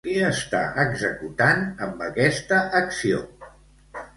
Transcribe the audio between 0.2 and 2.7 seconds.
està executant amb aquesta